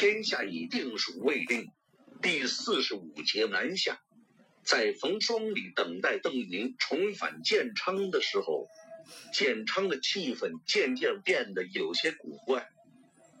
[0.00, 1.72] 天下已定属未定。
[2.22, 3.98] 第四十五节南下，
[4.62, 8.68] 在冯双里等待邓明重返建昌的时候，
[9.32, 12.68] 建昌的气氛渐渐变得有些古怪。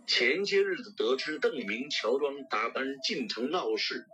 [0.08, 4.04] 前些日子得知邓明乔装打扮进城闹事，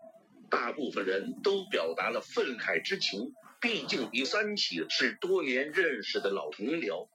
[0.51, 3.33] 大部分人都表达了愤慨之情。
[3.59, 7.09] 毕竟狄三喜是多年认识的老同僚，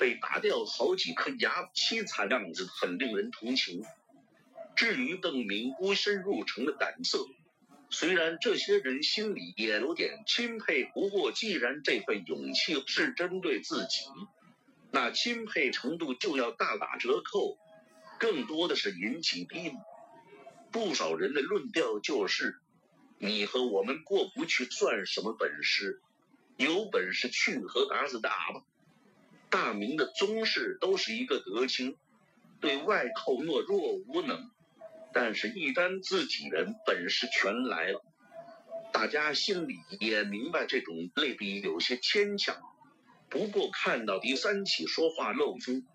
[0.00, 3.84] 被打掉好几颗牙，凄惨样子很令人同情。
[4.76, 7.26] 至于邓明孤身入城的胆色，
[7.90, 14.06] 虽然这些人心里也有点钦佩，不过既然这份勇气是针对自己，
[14.90, 17.56] 那钦佩程度就要大打折扣，
[18.18, 19.72] 更多的是引起敌意。
[20.70, 22.58] 不少人的论调就是。
[23.16, 26.02] 你和我们过不去，算什么本事？
[26.56, 28.64] 有本事去和达子打吧！
[29.48, 31.96] 大明的宗室都是一个德清，
[32.60, 34.50] 对外寇懦弱无能，
[35.14, 38.04] 但是，一旦自己人本事全来了，
[38.92, 42.60] 大家心里也明白这种类比有些牵强。
[43.30, 45.86] 不过，看到第三起说话漏风，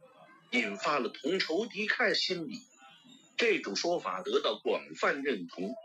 [0.52, 2.62] 引发了同仇敌忾心理，
[3.36, 5.76] 这种说法得到广泛认同。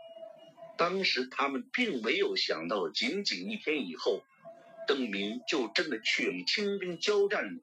[0.77, 4.23] 当时他们并没有想到，仅仅一天以后，
[4.87, 7.61] 邓明就真的去与清兵交战了。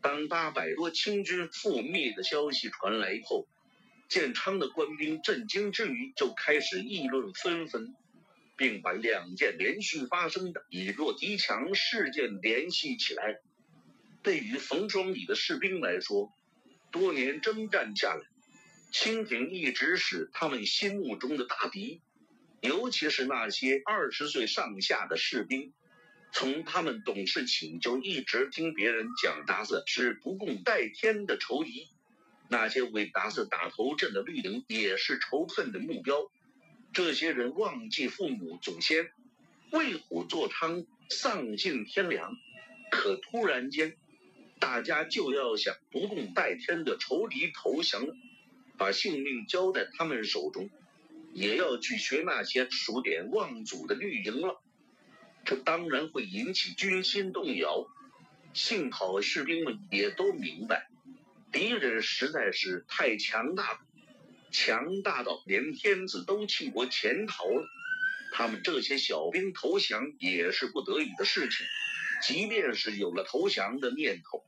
[0.00, 3.46] 当八百多清军覆灭的消息传来后，
[4.08, 7.94] 建昌的官兵震惊之余，就开始议论纷纷，
[8.56, 13.40] 并把两件连续发生的以弱敌强事件联系起来。
[14.22, 16.32] 对于冯双礼的士兵来说，
[16.90, 18.22] 多年征战下来，
[18.92, 22.00] 清廷一直是他们心目中的大敌。
[22.62, 25.72] 尤其是那些二十岁上下的士兵，
[26.32, 31.88] 从他们懂事起就一直听别人讲达子是不共戴天的仇敌，
[32.48, 36.30] 那些为达子打头阵的绿营也是仇恨的目标。
[36.92, 39.10] 这些人忘记父母祖先，
[39.70, 42.36] 为虎作伥，丧尽天良。
[42.90, 43.96] 可突然间，
[44.58, 48.06] 大家就要向不共戴天的仇敌投降，
[48.78, 50.70] 把性命交在他们手中。
[51.34, 54.62] 也要去学那些数典忘祖的绿营了，
[55.44, 57.86] 这当然会引起军心动摇。
[58.54, 60.88] 幸好士兵们也都明白，
[61.56, 63.78] 敌人实在是太强大了，
[64.50, 67.66] 强大到连天子都弃国潜逃了。
[68.34, 71.64] 他们这些小兵投降也是不得已的事情，
[72.22, 74.44] 即便是有了投降的念头，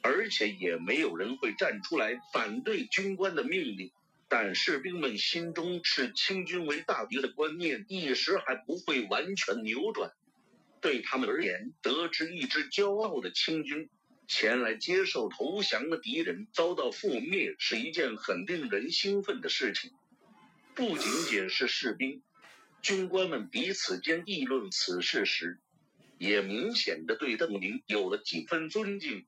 [0.00, 3.92] 而且也没有人会站出来反对军官的命令。
[4.26, 10.10] 但士兵们心中视清军为大敌的观念一时还不会完全扭转。
[10.80, 13.90] 对他们而言，得知一支骄傲的清军
[14.28, 19.92] 前来接受投降的敌人遭到覆灭，是一件很令人兴奋的事情。
[20.74, 22.22] 不仅仅是士兵，
[22.82, 25.58] 军官们彼此间议论此事时，
[26.18, 29.24] 也明显的对邓明有了几分尊敬。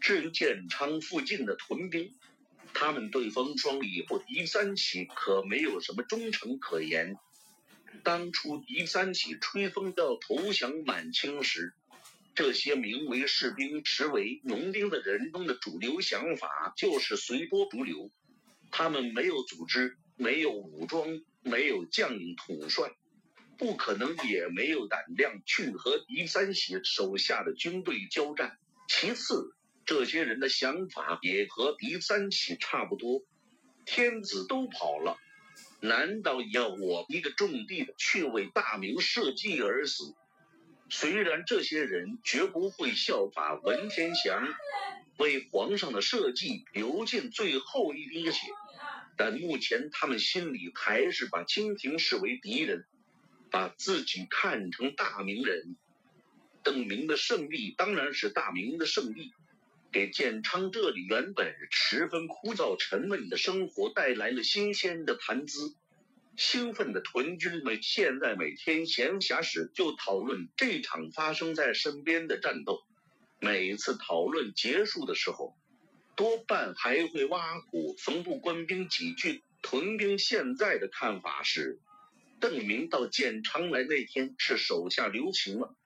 [0.00, 2.12] 至于建昌附近的屯兵，
[2.74, 7.16] 他们对风霜礼或狄三起可没有什么忠诚可言。
[8.02, 11.74] 当初狄三起吹风要投降满清时，
[12.34, 18.10] 这些名为士兵实为农兵的人中的主流想法就是随波逐流。
[18.70, 22.90] 他们没有组织，没有武装，没有将领统帅，
[23.58, 28.56] 不可能也没有胆量去和狄三喜手下的军队交战。
[28.88, 29.54] 其次，
[29.84, 33.22] 这些人的想法也和狄三起差不多，
[33.84, 35.18] 天子都跑了，
[35.80, 40.14] 难道要我一个种地的去为大明社稷而死？
[40.94, 44.46] 虽然这些人绝不会效法文天祥，
[45.16, 48.48] 为皇上的社稷流尽最后一滴血，
[49.16, 52.84] 但目前他们心里还是把清廷视为敌人，
[53.50, 55.76] 把自己看成大明人。
[56.62, 59.32] 邓明的胜利当然是大明的胜利。
[59.92, 65.74] 给建昌这里原本十分枯燥沉闷的生活带来了新鲜的谈资。
[66.36, 72.82] 兴奋的屯军们现在每天闲暇时就讨论这场发生在身边的战斗。
[73.38, 75.54] 每次讨论结束的时候，
[76.16, 79.42] 多半还会挖苦冯部官兵几句。
[79.62, 81.78] 屯兵现在的看法是，
[82.40, 85.76] 邓明到建昌来那天是手下留情了。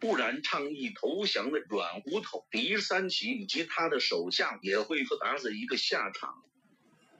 [0.00, 6.42] 不然，倡议投降的软骨头狄三奇以及他的手下也会和达子一个下场。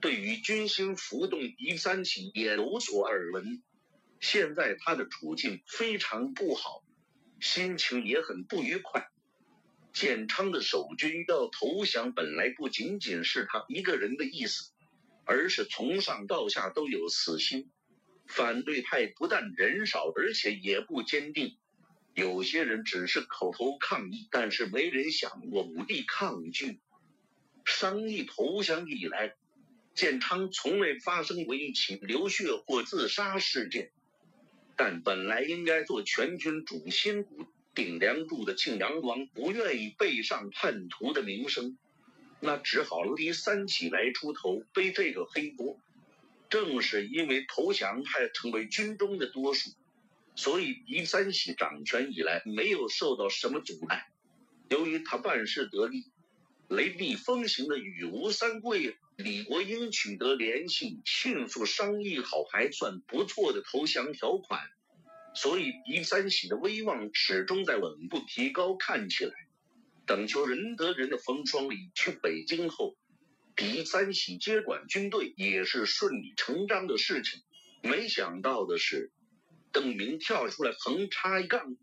[0.01, 3.63] 对于军心浮动，狄三起也有所耳闻。
[4.19, 6.83] 现在他的处境非常不好，
[7.41, 9.09] 心情也很不愉快。
[9.93, 14.73] 建昌的守军要投降，本来不仅仅是他一个人的意思，
[15.25, 17.71] 而是从上到下都有死心。
[18.27, 21.59] 反对派不但人少，而且也不坚定。
[22.15, 26.81] 有些人只是口头抗议，但是没人想过武力抗拒。
[27.65, 29.35] 商议投降以来，
[29.95, 33.91] 建昌从未发生过一起流血或自杀事件。
[34.77, 37.45] 但本来应该做全军主心骨、
[37.75, 41.77] 顶梁柱的庆阳王，不愿意背上叛徒的名声。
[42.41, 45.79] 那只好第三起来出头背这个黑锅。
[46.49, 49.71] 正是因为投降派成为军中的多数，
[50.35, 54.11] 所以狄三喜掌权以来没有受到什么阻碍。
[54.69, 56.07] 由于他办事得力，
[56.69, 64.61] 雷厉风行的与吴三桂、李国英取得联系，迅速商议好还算不错的投降条款，
[65.35, 68.77] 所以狄三喜的威望始终在稳步提高。
[68.77, 69.33] 看起来。
[70.07, 72.97] 等求仁得仁的冯双礼去北京后，
[73.55, 77.41] 狄三喜接管军队也是顺理成章的事情。
[77.83, 79.13] 没想到的是，
[79.71, 81.77] 邓明跳出来横插一杠，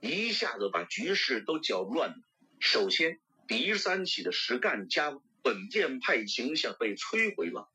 [0.00, 2.16] 一下子把局势都搅乱了。
[2.60, 7.68] 首先，狄三喜的实干家、稳健派形象被摧毁了。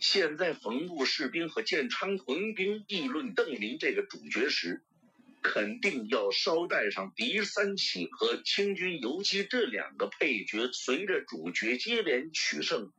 [0.00, 4.82] 现在，冯部士兵和建昌屯兵议论邓林这个主角时，
[5.42, 12.92] 肯定要捎带上狄三喜和清军游击这两个配角，随着主角接连取胜，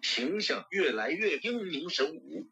[0.00, 2.46] 形象越来越英明神武，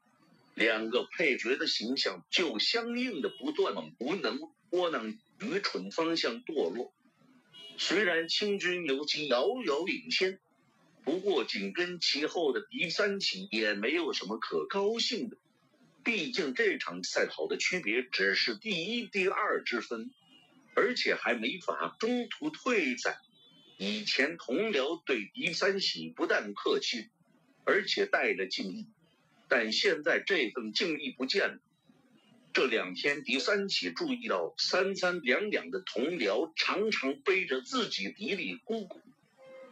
[0.55, 4.41] 两个配角的形象就相应的不断往无能、
[4.71, 6.93] 窝囊、愚蠢方向堕落。
[7.77, 10.41] 虽然清军游击遥遥领先，
[11.05, 15.37] 不过紧跟其后的狄三喜也没有什么可高兴的。
[16.03, 20.11] 毕竟这场赛跑的区别只是第一、第二之分，
[20.75, 23.19] 而且还没法中途退赛。
[23.77, 27.09] 以前同僚对狄三喜不但客气，
[27.65, 28.87] 而且带着敬意，
[29.49, 31.59] 但现在这份敬意不见了。
[32.53, 39.01] 这两天，狄三喜注意到三三两两的同僚常常背着自己嘀嘀咕咕，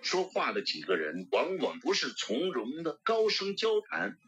[0.02, 4.18] 说话的几个人往往不是从容的高声交谈。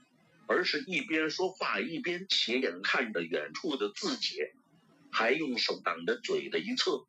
[0.47, 4.37] 而是一边说话一边斜眼看着远处的自己，
[5.11, 7.07] 还用手挡着嘴的一侧，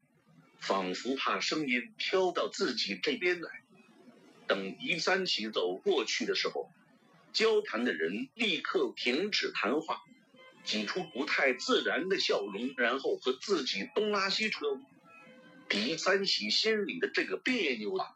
[0.58, 3.62] 仿佛怕声音飘到自己这边来。
[4.48, 6.72] 等狄三喜走过去的时候，
[7.34, 10.02] 交谈的人立刻停止谈话，
[10.64, 14.80] 挤出不太自然的笑容，然后和自己东拉西扯。
[15.68, 18.16] 狄三喜心里的这个别扭啊，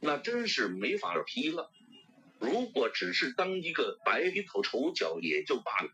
[0.00, 1.70] 那真是没法提了。
[2.38, 5.90] 如果只是当一个白里头丑角也就罢了，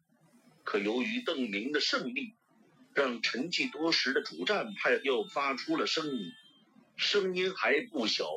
[0.63, 2.35] 可由于邓明的胜利，
[2.95, 6.31] 让沉寂多时的主战派又发出了声音，
[6.97, 8.29] 声音还不小，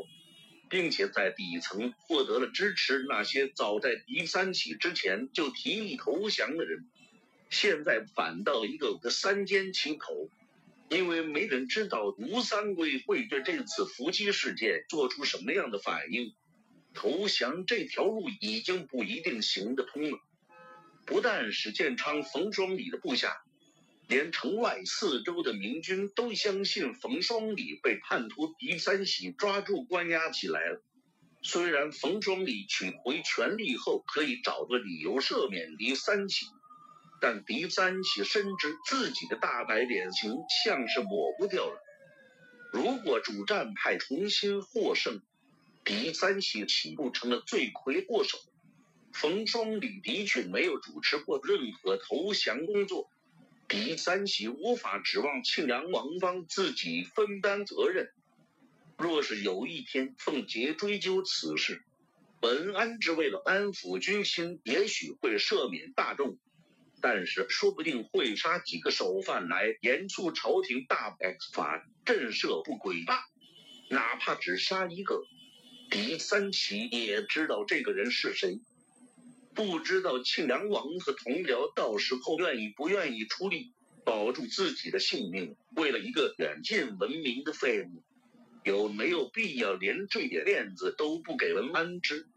[0.69, 3.05] 并且在底层获得了支持。
[3.07, 6.89] 那些早在敌三起之前就提议投降的人，
[7.51, 10.29] 现在反倒一个个三缄其口，
[10.89, 16.33] 因为没人知道吴三桂会对这次伏击事件做出什么样的反应。
[16.93, 20.17] 投降这条路已经不一定行得通了。
[21.05, 23.37] 不但是建昌、冯双礼的部下，
[24.07, 30.83] 连城外四周的明军都相信冯双礼被叛徒狄三喜抓住关押起来了。
[31.41, 36.47] 虽然冯双礼取回权力后可以找个理由赦免狄三喜，
[37.21, 41.83] 但狄三喜深知自己的大白脸形象是抹不掉了。
[42.71, 45.21] 如果主战派重新获胜，
[45.83, 48.37] 狄三喜岂不成了罪魁祸首，
[49.11, 53.09] 冯双礼的确没有主持过任何投降工作，
[53.67, 58.11] 狄三喜无法指望庆阳王帮自己分担责任。
[58.97, 61.81] 若是有一天凤杰追究此事，
[62.41, 66.37] 文安之为了安抚军心，也许会赦免大众，
[67.01, 71.15] 但是说不定会杀几个首犯来严肃朝廷大
[71.53, 73.25] 法，震慑不轨吧。
[73.89, 75.23] 哪怕只杀一个。
[75.89, 78.59] 狄三奇也知道这个人是谁，
[79.55, 83.73] 不知道庆良王和同僚到时候愿意不愿意出力
[84.05, 85.55] 保住自己的性命。
[85.75, 88.03] 为了一个远近闻名的废物，
[88.63, 92.27] 有没有必要连这点面子都不给文安之？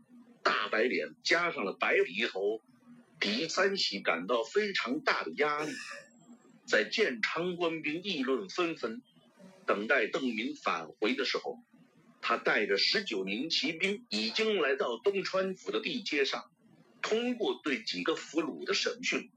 [0.42, 2.62] 大白脸加上了白鼻头，
[3.22, 5.72] 狄三喜感到非常大的压力。
[6.66, 9.00] 在建昌官兵议论纷纷，
[9.64, 11.56] 等待邓明返回的时候。
[12.20, 16.44] 他带着十九名骑兵已经来到东川府的地街上，
[17.00, 19.30] 通过对几个俘虏的审讯，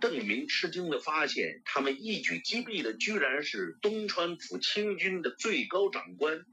[0.00, 6.44] 邓明吃惊的发现，他们一举击毙的居然是东川府清军的最高长官。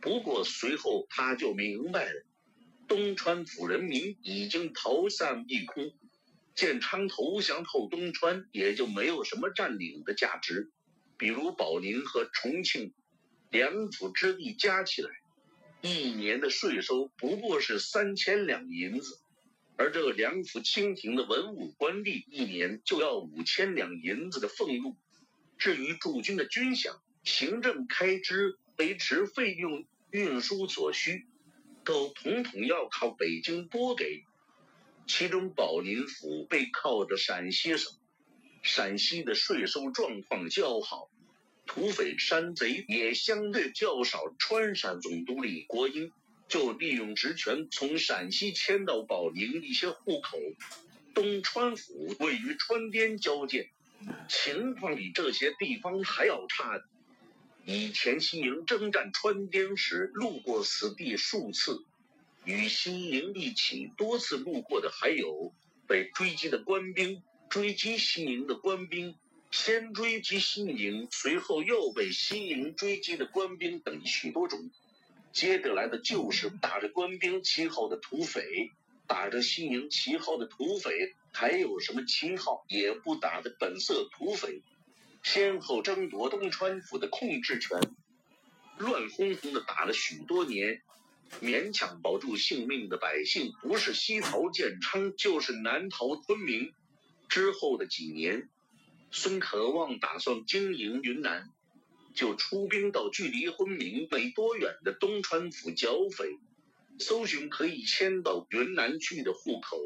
[0.00, 2.24] 不过随后他就明白了，
[2.88, 5.92] 东川府人民已经逃散一空。
[6.54, 10.70] 建昌投降后，东川也就没有什么占领的价值。
[11.16, 12.92] 比如保宁和重庆
[13.50, 15.10] 两府之地加起来，
[15.80, 19.18] 一年的税收不过是三千两银子，
[19.76, 24.96] 而这两府清廷的文武官吏一年就要五千两银子的俸禄。
[25.56, 31.26] 至于驻军的军饷、行政开支、维持费用、运输所需，
[31.84, 34.24] 都统统要靠北京拨给。
[35.06, 37.92] 其中，保宁府背靠着陕西省，
[38.62, 41.08] 陕西的税收状况较好，
[41.66, 44.32] 土匪山贼也相对较少。
[44.38, 46.12] 川陕总督李国英
[46.48, 50.38] 就利用职权从陕西迁到保宁一些户口。
[51.14, 53.70] 东川府位于川滇交界，
[54.28, 56.80] 情况比这些地方还要差。
[57.64, 61.84] 以前西营征战川滇时，路过此地数次。
[62.44, 65.52] 与西营一起多次路过的还有
[65.86, 69.14] 被追击的官兵、追击西营的官兵、
[69.52, 74.70] 先追击西营，随后又被西营追击的官兵等许多种。
[75.32, 78.70] 接着来的就是打着官兵旗号的土匪，
[79.06, 84.62] 打着西营旗号的土匪，还有什么旗号也不打的本色土匪，
[85.22, 87.80] 先后争夺东川府的控制权，
[88.78, 90.82] 乱哄哄的打了许多年。
[91.40, 96.74] 勉强保住性命的百姓，不是西逃建昌，就是南逃昆明。
[97.26, 98.50] 之后的几年，
[99.10, 101.48] 孙可望打算经营云南，
[102.14, 106.38] 就出兵到距离昆明没多远的东川府剿匪，
[106.98, 109.78] 搜寻可以迁到云南去的户口。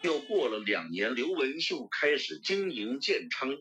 [0.00, 3.58] 又过了两年，刘文秀开始经营建昌，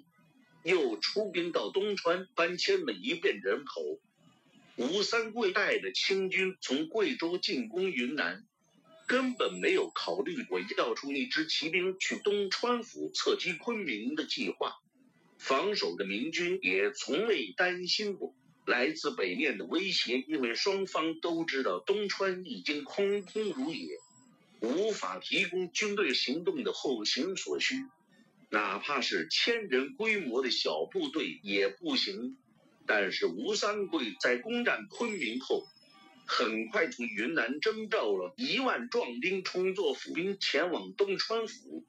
[0.64, 4.00] 又出兵到东川搬迁了一遍人口。
[4.76, 8.46] 吴三桂带着清军从贵州进攻云南，
[9.08, 14.80] 根本没有考虑过调出一支骑兵去东川府侧击昆明的计划。
[15.38, 18.36] 防守的明军也从未担心过
[18.66, 23.98] 来自北面的威胁，因为双方都知道东川已经空空如也，
[24.60, 27.76] 无法提供军队行动的后勤所需，
[28.50, 32.38] 哪怕是千人规模的小部队也不行。
[32.86, 35.68] 但是吴三桂在攻占昆明后，
[36.26, 41.86] 很快从云南征召了一万壮丁充作府兵，前往东川府，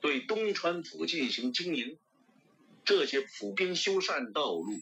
[0.00, 1.98] 对东川府进行经营。
[2.84, 4.80] 这些府兵修缮道路，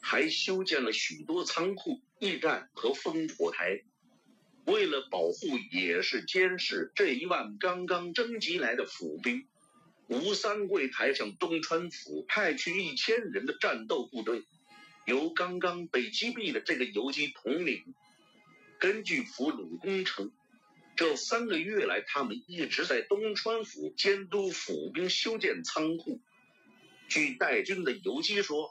[0.00, 3.82] 还修建了许多仓库、驿站和烽火台。
[4.64, 9.48] 为了保护也是监视这一万刚刚征集来的府兵，
[10.12, 14.44] 吴三桂还向东川府派去一千人的战斗部队。
[15.04, 17.82] 由刚刚被击毙的这个游击统领，
[18.78, 20.30] 根据俘虏工程，
[20.94, 26.20] 这三个月来，他们一直在东川府监督府兵修建仓库。
[27.08, 28.70] 据带军的游击说，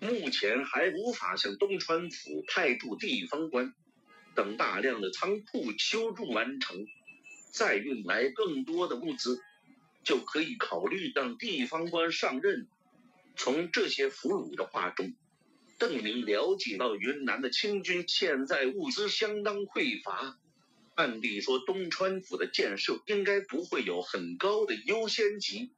[0.00, 3.72] 目前还无法向东川府派驻地方官，
[4.34, 6.88] 等大量的仓库修筑完成，
[7.52, 9.40] 再运来更多的物资，
[10.02, 12.68] 就可以考虑让地方官上任。
[13.36, 15.14] 从这些俘虏的话中。
[15.78, 20.38] 邓明了解到云南的清军现在物资相当匮乏，
[20.94, 25.72] 按理说东川府的建设应该不会有很高的优先级。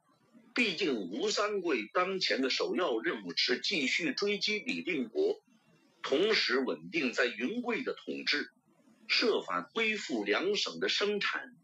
[0.53, 5.41] 毕竟吴三桂当前的首要任务是继续追击李定国，
[6.01, 8.51] 同时稳定在云贵的统治，
[9.07, 11.55] 设法恢复两省的生产，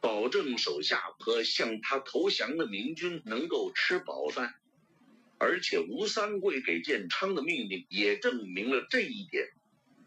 [0.00, 4.54] 保证手下和向他投降的明军能够吃饱饭。
[5.38, 9.48] 而且吴三桂给建昌的命令也证明了这一点。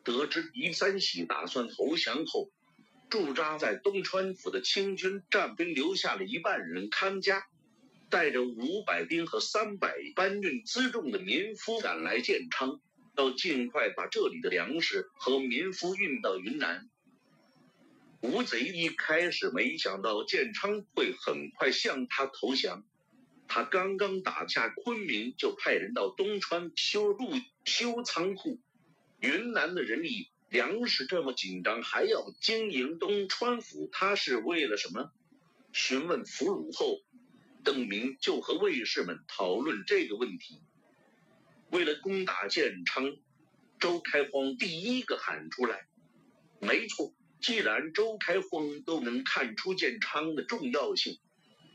[0.03, 2.49] 得知狄三喜打算投降后，
[3.09, 7.43] 驻扎在东川府的清军战兵留下了一半人看家，
[8.09, 12.79] 带着五百兵和三百搬运辎重的民夫赶来建昌，
[13.15, 16.88] 要尽快把这里的粮食和民夫运到云南。
[18.21, 22.83] 吴贼一开始没想到建昌会很快向他投降。
[23.47, 27.31] 他刚刚打下昆明，就派人到东川修路、
[27.65, 28.59] 修仓库。
[29.21, 35.11] 云南的人力粮食这么紧张，还要经营东川府，他是为了什么？
[35.71, 36.99] 询问俘虏后，
[37.63, 40.61] 邓明就和卫士们讨论这个问题。
[41.71, 43.15] 为了攻打建昌，
[43.79, 45.87] 周开荒第一个喊出来
[46.59, 51.17] ：“没错，既然周开荒都能看出建昌的重要性。”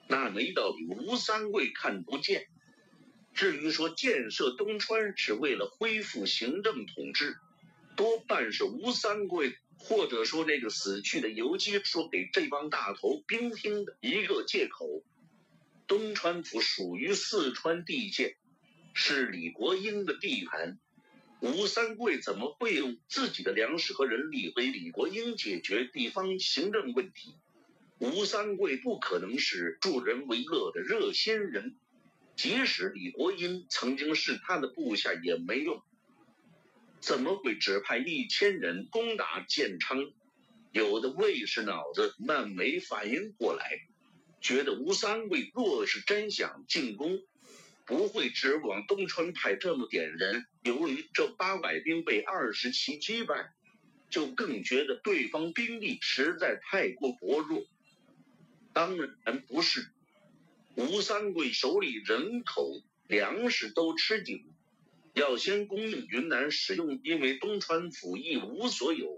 [0.06, 2.47] 那没道理，吴三桂看不见。
[3.33, 7.37] 至于说建设东川是为了恢复行政统治，
[7.97, 15.02] 多半是吴三桂或者说那个死去的游击说给这帮大头兵听的一个借口。
[15.87, 18.37] 东川府属于四川地界，
[18.92, 20.78] 是李国英的地盘。
[21.40, 27.34] 吴三桂怎么会用自己的粮食和人力为李国英解决地方行政问题？
[27.98, 31.76] 吴三桂不可能是助人为乐的热心人，
[32.34, 35.82] 即使李国英曾经是他的部下也没用。
[37.00, 40.10] 怎么会只派一千人攻打建昌？
[40.72, 43.86] 有的卫士脑子慢，没反应过来，
[44.40, 47.20] 觉得吴三桂若是真想进攻，
[47.86, 50.46] 不会只往东川派这么点人。
[50.62, 53.52] 由于这八百兵被二十骑击败，
[54.10, 57.64] 就更觉得对方兵力实在太过薄弱。
[58.72, 59.90] 当然不是，
[60.74, 64.44] 吴三桂手里人口、粮食都吃紧，
[65.14, 69.08] 要先供应云南使用，因为东川府一无所有。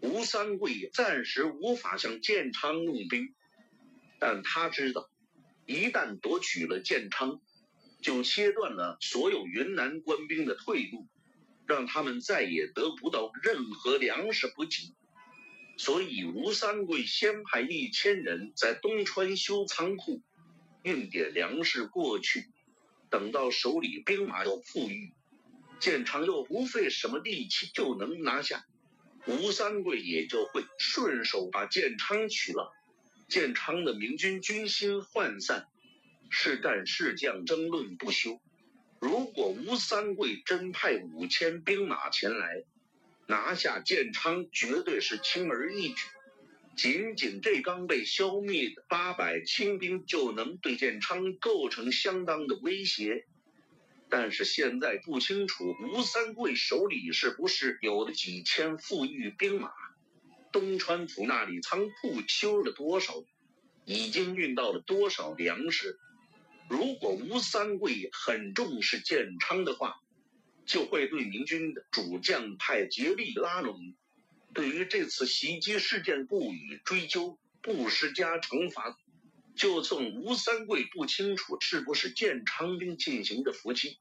[0.00, 3.34] 吴三桂暂时无法向建昌用兵，
[4.18, 5.08] 但他知道，
[5.64, 7.40] 一旦夺取了建昌，
[8.06, 11.08] 就切断了所有云南官兵的退路，
[11.66, 14.94] 让他们再也得不到任何粮食补给。
[15.76, 20.22] 所以，吴三桂先派一千人在东川修仓库，
[20.84, 22.46] 运点粮食过去。
[23.10, 25.12] 等到手里兵马又富裕，
[25.80, 28.66] 建昌又不费什么力气就能拿下，
[29.26, 32.72] 吴三桂也就会顺手把建昌取了。
[33.28, 35.66] 建昌的明军军心涣散，
[36.30, 38.40] 是战是将争论不休。
[38.98, 42.64] 如果吴三桂真派五千兵马前来，
[43.26, 46.06] 拿下建昌绝对是轻而易举，
[46.76, 53.26] 仅仅这刚被消灭的八百清兵就能对建昌构成相当的威胁。
[54.08, 59.72] 但是现在不清楚吴三桂手里是不是有了几千富裕兵马，
[60.52, 63.24] 东川府那里仓库修了多少，
[63.84, 65.98] 已经运到了多少粮食。
[66.68, 70.00] 如果吴三桂很重视建昌的话，
[70.64, 73.94] 就会对明军的主将派竭力拉拢，
[74.52, 78.98] 对于这次袭击事件不予追究，不施加惩罚。
[79.54, 83.98] 就算吴三桂不清楚是不是建昌兵进行的伏击，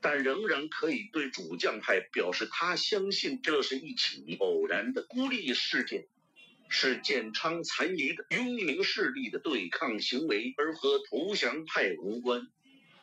[0.00, 6.06] 但仍然可以对主将派表示他相信这是一起偶然的孤立事件，
[6.72, 12.46] 是建昌残余的拥民势力的对抗行为，而和投降派无关。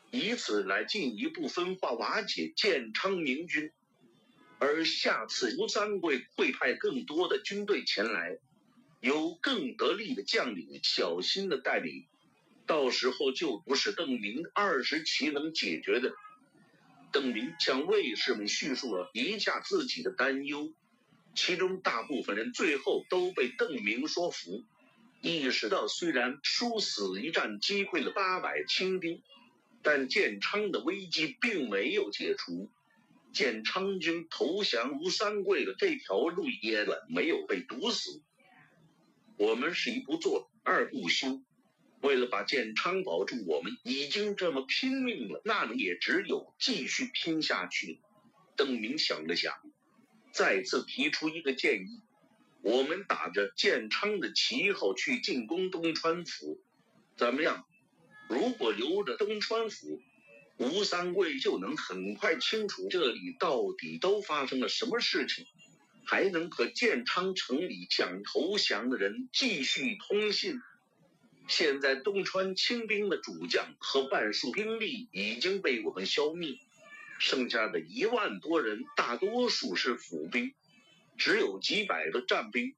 [0.09, 3.71] 以此来进一步分化瓦解建昌明军，
[4.57, 8.37] 而下次吴三桂会派更多的军队前来，
[9.01, 12.07] 由更得力的将领小心的带领，
[12.65, 16.13] 到时候就不是邓明二十骑能解决的。
[17.11, 20.73] 邓明向卫士们叙述了一下自己的担忧，
[21.37, 24.65] 其中大部分人最后都被邓明说服，
[25.21, 29.21] 意识到虽然殊死一战击溃了八百清兵。
[29.83, 32.69] 但建昌的危机并没有解除，
[33.31, 38.21] 建昌军投降吴三桂的这条路也没有被堵死。
[39.37, 41.41] 我们是一不做二不休，
[42.01, 48.01] 为了把建昌保住，我们已经这么拼命了，那也只有继续拼下去。
[48.57, 49.53] 邓明想了想，
[50.37, 51.99] 再次提出一个建议：
[52.61, 56.61] 我们打着建昌的旗号去进攻东川府，
[57.15, 57.65] 怎么样？
[58.29, 59.99] 如果留着东川府，
[60.57, 65.47] 吴三桂就能很快清楚这里到底都发生了什么事情，
[66.05, 70.61] 还能和建昌城里想投降的人继续通信。
[71.47, 76.59] 现在东川清兵的主将和半数兵力已经被我们消灭，
[77.19, 80.53] 剩下的一万多人大多数是府兵，
[81.17, 82.75] 只有几百个战兵，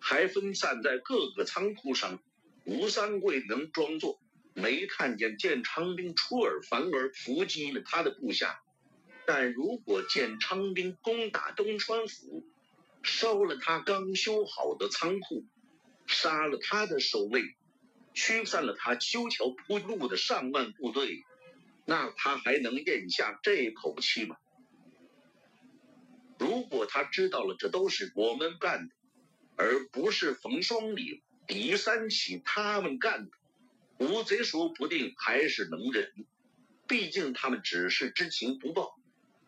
[0.00, 2.20] 还分散在各个仓库上。
[2.64, 4.20] 吴三桂能装作。
[4.54, 8.60] 没看见建昌兵出尔反尔伏击了他的部下，
[9.24, 12.44] 但如果建昌兵攻打东川府，
[13.04, 15.44] 烧了他刚修好的仓库，
[16.08, 17.54] 杀了他的守卫，
[18.14, 21.22] 驱散了他修桥铺路的上万部队，
[21.88, 24.36] 那他还能咽下这口气吗？
[26.38, 28.94] 如果他知道了这都是我们干的，
[29.56, 33.30] 而不是冯双礼、狄三喜他们干的。
[34.00, 36.12] 吴贼说不定还是能忍，
[36.86, 39.00] 毕竟他们只是知情不报，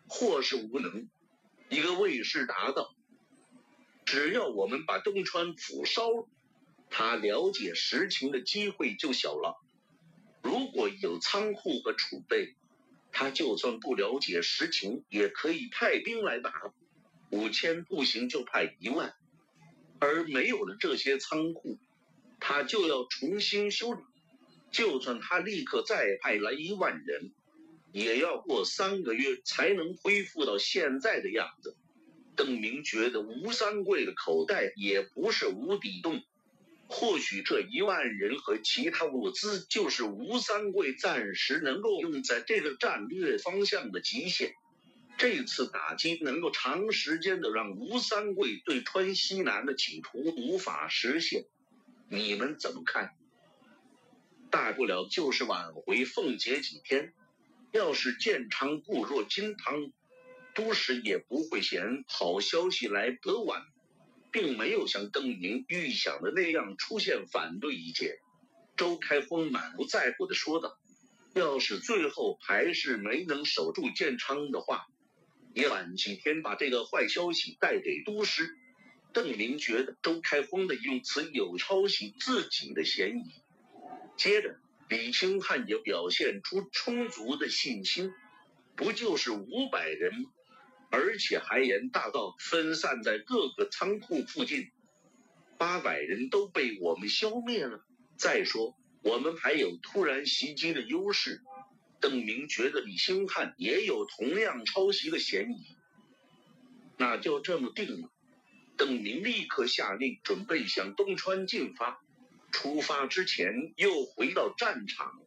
[0.09, 1.11] 或是无能。
[1.69, 2.95] 一个卫士答道
[4.07, 6.27] ：“只要我们把东川府烧了，
[6.89, 9.63] 他了解实情的机会就小了。
[10.43, 12.55] 如果有仓库和储备，
[13.13, 16.73] 他就算不了解实情，也可以派兵来打。
[17.31, 19.15] 五千不行就派一万，
[19.99, 21.79] 而没有了这些仓库，
[22.41, 24.03] 他就要重新修理。
[24.73, 27.33] 就算他立刻再派来一万人，
[27.93, 31.77] 也要过三个月才能恢复到现在的样子。
[32.37, 36.23] 邓明觉得吴三桂的口袋也不是无底洞，
[36.93, 44.55] 或许这一万人和其他物资就是吴三桂暂时能够用在这个战略方向的极限。
[45.17, 51.45] 这次打击能够长时间的让吴三桂对川西南的企图无法实现。
[52.09, 53.15] 你们怎么看？
[54.51, 57.15] 大不了就是挽回凤节几天。
[57.71, 59.93] 要是建昌固若金汤，
[60.57, 63.63] 都师也不会嫌好消息来得晚，
[64.33, 68.19] 并没有像邓明预想的那样出现反对意见。
[68.77, 70.79] 周开峰满不在乎的说道
[71.35, 74.87] ：“要是最后还是没能守住建昌的话，
[75.55, 78.57] 也晚几天把这个坏消息带给都师。”
[79.13, 83.43] 邓明觉得周开峰的用词有抄袭自己的嫌疑。
[84.17, 84.57] 接着，
[84.89, 88.13] 李清汉也表现出充足的信心，
[88.77, 90.13] 不就是五百人，
[90.91, 94.71] 而且还沿大道分散在各个仓库附近，
[95.57, 97.85] 八百人都被我们消灭了。
[98.17, 101.43] 再说，我们还有突然袭击的优势。
[102.01, 105.77] 邓明觉得李兴汉也有同样抄袭的嫌疑，
[106.97, 108.11] 那就这么定了。
[108.77, 112.01] 邓明立刻下令，准备向东川进发。
[112.51, 115.21] 出发之前，又回到战场。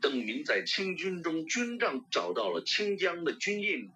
[0.00, 3.90] 邓明在清军中军帐找到了清江的军印，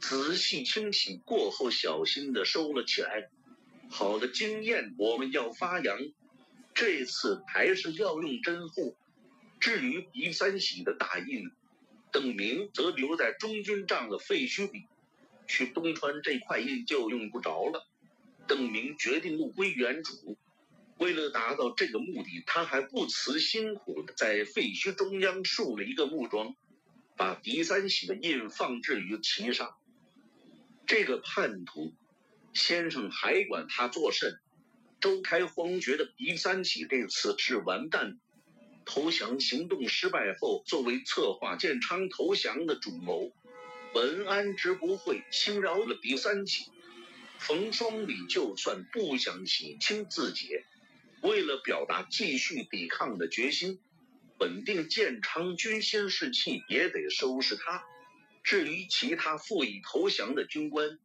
[0.00, 3.28] 仔细清洗过后，小心的收了起来。
[3.90, 5.98] 好的经验，我们要发扬。
[6.74, 8.94] 这次还是要用真货。
[9.60, 11.50] 至于狄三喜的大印，
[12.10, 14.86] 邓明则留在中军帐的废墟里。
[15.46, 17.86] 去东川这块印就用不着了。
[18.46, 20.38] 邓明决定物归原主。
[20.96, 26.54] 为了达到这个目的，他还不辞辛苦的在废墟中央竖了一个木桩，
[27.16, 29.74] 把狄三喜的印放置于其上。
[30.90, 31.94] 这个叛徒
[32.52, 34.40] 先生还管他作甚？
[35.00, 38.18] 周开荒觉得狄三喜这次是完蛋。
[38.84, 43.30] 投降行动失败后，作为策划建昌投降的主谋，
[43.94, 46.72] 文安直不会轻饶了狄三喜。
[47.38, 50.48] 冯双礼就算不想洗清自己。
[51.22, 53.78] 为了表达继续抵抗的决心，
[54.40, 57.84] 稳定建昌军心士气，也得收拾他。
[58.42, 60.98] 至于其他负隅投降的军官，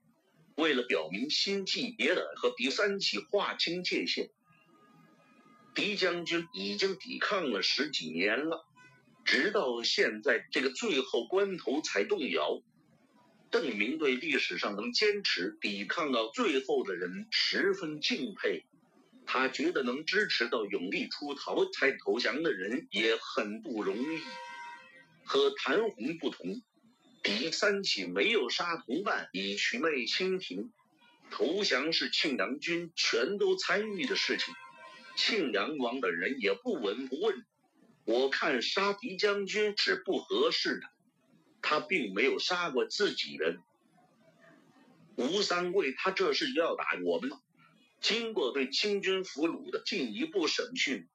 [0.56, 4.30] 为了表明心迹，也得和狄三起划清界限。
[5.74, 8.66] 狄将军已经抵抗了十几年了，
[9.26, 12.62] 直到现在这个最后关头才动摇。
[13.52, 18.66] 邓明对历史上能坚持抵抗到最后的人十分敬佩。
[19.28, 24.20] 他觉得能支持到永历出逃才投降的人也很不容易。
[25.24, 26.62] 和谭红不同，
[27.26, 30.72] 狄三起没有杀同伴以取媚清廷，
[31.32, 34.54] 投降是庆阳军全都参与的事情。
[35.18, 37.44] 庆阳王的人也不闻不问。
[38.06, 40.88] 我看杀狄将军是不合适的，
[41.64, 43.60] 他并没有杀过自己人。
[45.16, 47.40] 吴三桂，他这是要打我们吗？
[48.02, 51.08] 经过对清军俘虏的进一步审讯，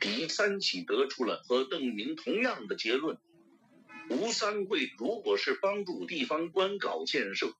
[0.00, 3.16] 狄三起得出了和邓明同样的结论：
[4.08, 7.54] 吴三桂如果是帮助地方官搞建设，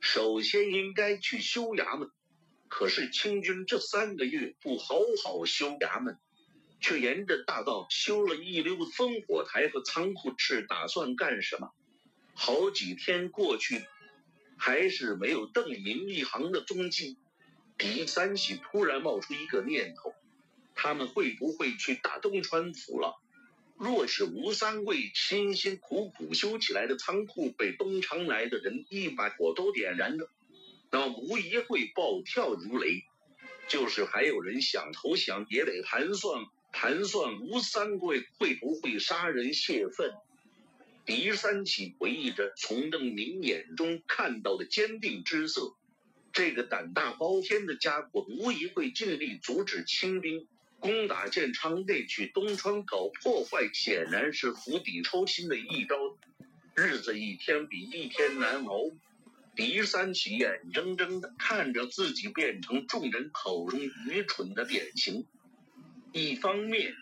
[0.00, 2.10] 首先应该去修衙门。
[2.68, 6.18] 可是清军这三个月不好好修衙门，
[6.80, 11.72] 却沿着大道修了一溜烽火台和仓库，是打算干什么？
[12.34, 13.84] 好几天过去，
[14.56, 17.18] 还是没有邓明一行的踪迹。
[17.76, 20.14] 狄三喜突然冒出一个念头：
[20.76, 23.20] 他们会不会去打东川府了？
[23.80, 30.30] 若是吴三桂辛辛苦苦修起来的仓库被东昌来的人一把火都点燃了，
[30.90, 33.04] 那么无疑会暴跳如雷。
[33.68, 40.12] 就是还有人想投降，也得盘算盘算吴三桂会不会杀人泄愤。
[41.06, 45.74] 狄三喜回忆着从邓明眼中看到的坚定之色。
[46.34, 50.46] 这个胆大包天的家伙，无疑会尽力阻止清兵
[50.80, 55.96] 攻打建昌，内去东川搞破坏，显然是釜底抽薪的一招。
[56.74, 58.90] 日子一天比一天难熬，
[59.54, 65.26] 狄三喜眼睁睁地看着自己变成众人口中愚蠢的典型。
[66.12, 66.94] 一方面，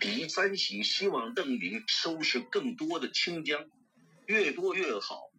[0.00, 3.68] 狄三喜希望邓明收拾更多的清江，
[4.26, 5.30] 越多越好。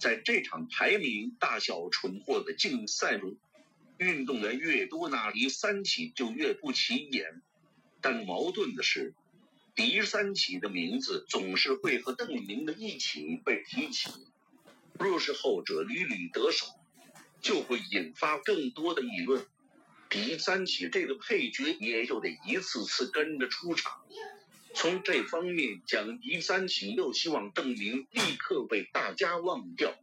[0.00, 3.36] 在这场排名大小蠢货的竞赛中，
[4.00, 7.42] 运动员越多，那第三起就越不起眼。
[8.00, 9.12] 但矛盾的是，
[9.74, 14.08] 第三起的名字总是会和邓明的一起被提起。
[14.98, 16.66] 若是后者屡屡得手，
[17.42, 19.46] 就会引发更多的议论。
[20.08, 24.00] 狄三起这个配角也就得一次次跟着出场。
[24.72, 29.94] 从这方面讲，狄三起又希望邓明立刻被大家忘掉，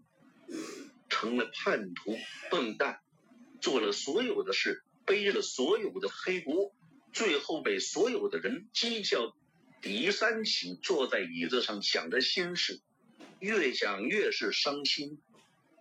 [1.09, 2.15] 成了叛徒、
[2.51, 2.99] 笨蛋，
[3.61, 6.73] 做了所有的事，背了所有的黑锅，
[7.13, 9.35] 最后被所有的人讥笑。
[9.81, 12.81] 狄三起坐在椅子上想着心事，
[13.39, 15.19] 越想越是伤心，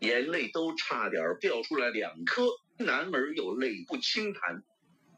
[0.00, 2.46] 眼泪都差点掉出来两颗。
[2.78, 4.62] 男儿有泪不轻弹，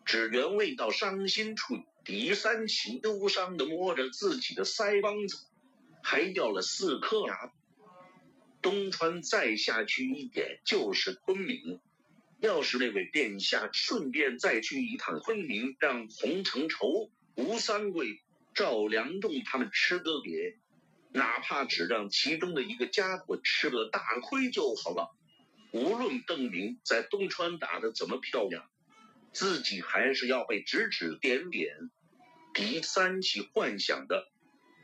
[0.05, 1.75] 只缘未到伤心处。
[2.05, 5.37] 狄三奇忧伤的摸着自己的腮帮子，
[6.03, 7.53] 还掉了四颗牙。
[8.62, 11.81] 东川再下去一点就是昆明，
[12.40, 18.20] 要是那位殿下顺便再去一趟昆明，让洪承畴、吴三桂、
[18.55, 20.55] 赵良栋他们吃个瘪，
[21.11, 25.14] 哪怕只让其中的一个家伙吃了大亏就好了。
[25.72, 28.70] 无论邓明在东川打得怎么漂亮，
[29.33, 31.90] 自己还是要被指指点点。
[32.55, 34.31] 第三起幻想的，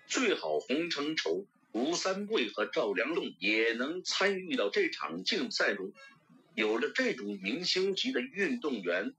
[0.08, 5.92] 最好洪承畴、吴三桂和赵良栋也能参与到这场竞赛中。
[6.54, 9.14] 有了这种明星级的运动员，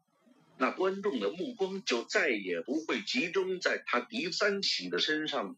[0.57, 5.55] 那观众的目光就再也不会集中在他狄三起的身上。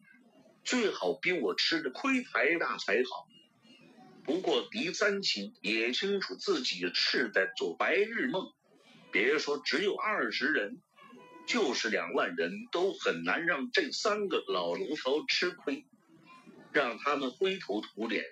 [0.63, 3.27] 最好比我吃的亏还大才好。
[4.23, 8.51] 不过狄三起也清楚自己是在做白日梦。
[9.11, 10.81] 别说只有二十人。
[11.45, 15.85] 就是两万人都很难让这三个老龙头吃亏，
[16.73, 18.25] 让他们灰头土脸，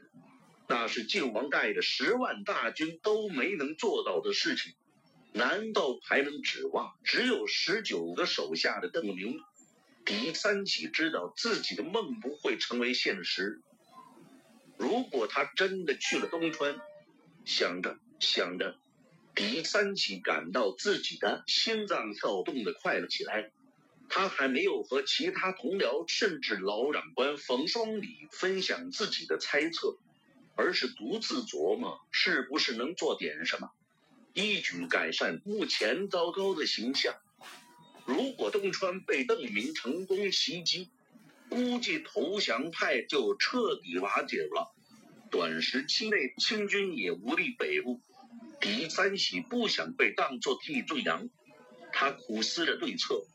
[0.68, 4.74] 那是靖王带着十万大军都没能做到的事情。
[5.32, 9.42] 难道还能指望只有十九个手下的邓明？
[10.06, 13.62] 狄三起知道自己的梦不会成为现实。
[14.78, 16.80] 如果他真的去了东川，
[17.44, 18.78] 想着想着。
[19.34, 23.52] 狄三起感到自己的心脏跳动的快了起来，
[24.08, 29.98] 他还没有和其他同僚甚至老长官冯双礼分享自己的猜测，
[30.56, 33.72] 而是独自琢磨是不是能做点什么，
[34.34, 37.16] 一举改善目前糟糕的形象。
[38.06, 40.90] 如果东川被邓明成功袭击，
[41.50, 44.74] 估计投降派就彻底瓦解了，
[45.30, 48.02] 短时期内清军也无力北部。
[48.62, 51.30] 狄三喜不想被当作替罪羊，
[51.92, 53.26] 他苦思着对策。